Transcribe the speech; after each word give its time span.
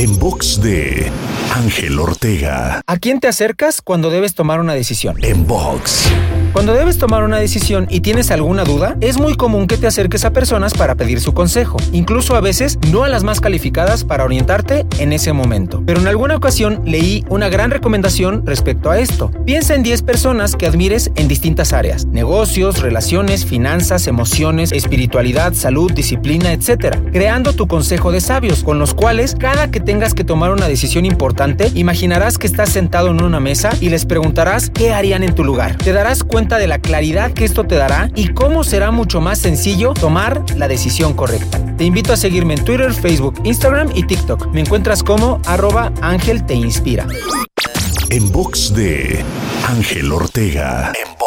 En 0.00 0.18
box 0.18 0.62
de 0.62 1.12
Ángel 1.54 1.98
Ortega. 1.98 2.80
¿A 2.86 2.96
quién 2.96 3.20
te 3.20 3.28
acercas 3.28 3.82
cuando 3.82 4.08
debes 4.08 4.34
tomar 4.34 4.58
una 4.58 4.72
decisión? 4.72 5.18
En 5.22 5.46
box. 5.46 6.08
Cuando 6.52 6.74
debes 6.74 6.98
tomar 6.98 7.22
una 7.22 7.38
decisión 7.38 7.86
y 7.90 8.00
tienes 8.00 8.32
alguna 8.32 8.64
duda, 8.64 8.96
es 9.00 9.20
muy 9.20 9.36
común 9.36 9.68
que 9.68 9.76
te 9.76 9.86
acerques 9.86 10.24
a 10.24 10.32
personas 10.32 10.74
para 10.74 10.96
pedir 10.96 11.20
su 11.20 11.32
consejo, 11.32 11.76
incluso 11.92 12.34
a 12.34 12.40
veces 12.40 12.76
no 12.90 13.04
a 13.04 13.08
las 13.08 13.22
más 13.22 13.40
calificadas 13.40 14.02
para 14.02 14.24
orientarte 14.24 14.84
en 14.98 15.12
ese 15.12 15.32
momento. 15.32 15.80
Pero 15.86 16.00
en 16.00 16.08
alguna 16.08 16.34
ocasión 16.34 16.82
leí 16.84 17.24
una 17.28 17.48
gran 17.48 17.70
recomendación 17.70 18.44
respecto 18.44 18.90
a 18.90 18.98
esto. 18.98 19.30
Piensa 19.46 19.76
en 19.76 19.84
10 19.84 20.02
personas 20.02 20.56
que 20.56 20.66
admires 20.66 21.12
en 21.14 21.28
distintas 21.28 21.72
áreas, 21.72 22.06
negocios, 22.06 22.80
relaciones, 22.80 23.44
finanzas, 23.44 24.08
emociones, 24.08 24.72
espiritualidad, 24.72 25.54
salud, 25.54 25.92
disciplina, 25.92 26.52
etc. 26.52 26.96
Creando 27.12 27.52
tu 27.52 27.68
consejo 27.68 28.10
de 28.10 28.20
sabios, 28.20 28.64
con 28.64 28.80
los 28.80 28.92
cuales 28.92 29.36
cada 29.38 29.70
que 29.70 29.78
tengas 29.78 30.14
que 30.14 30.24
tomar 30.24 30.50
una 30.50 30.66
decisión 30.66 31.04
importante, 31.04 31.70
imaginarás 31.74 32.38
que 32.38 32.48
estás 32.48 32.70
sentado 32.70 33.08
en 33.10 33.22
una 33.22 33.38
mesa 33.38 33.70
y 33.80 33.88
les 33.88 34.04
preguntarás 34.04 34.68
qué 34.68 34.92
harían 34.92 35.22
en 35.22 35.32
tu 35.32 35.44
lugar. 35.44 35.76
Te 35.76 35.92
darás 35.92 36.24
cuenta 36.24 36.39
de 36.40 36.66
la 36.66 36.78
claridad 36.78 37.32
que 37.32 37.44
esto 37.44 37.64
te 37.64 37.74
dará 37.74 38.10
y 38.14 38.28
cómo 38.28 38.64
será 38.64 38.90
mucho 38.90 39.20
más 39.20 39.38
sencillo 39.38 39.92
tomar 39.92 40.42
la 40.56 40.68
decisión 40.68 41.12
correcta. 41.12 41.60
Te 41.76 41.84
invito 41.84 42.14
a 42.14 42.16
seguirme 42.16 42.54
en 42.54 42.64
Twitter, 42.64 42.94
Facebook, 42.94 43.40
Instagram 43.44 43.90
y 43.94 44.04
TikTok. 44.04 44.46
Me 44.48 44.60
encuentras 44.60 45.02
como 45.02 45.40
arroba 45.44 45.92
Ángel 46.00 46.46
Te 46.46 46.54
Inspira. 46.54 47.06
En 48.08 48.32
box 48.32 48.74
de 48.74 49.22
Ángel 49.68 50.10
Ortega. 50.10 50.92
En. 50.94 51.19